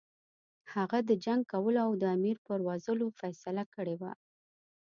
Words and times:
هغه 0.73 0.97
د 1.09 1.11
جنګ 1.25 1.41
کولو 1.51 1.79
او 1.87 1.91
د 2.01 2.03
امیر 2.15 2.37
پرزولو 2.45 3.05
فیصله 3.19 3.63
کړې 3.75 3.95
وه. 4.01 4.11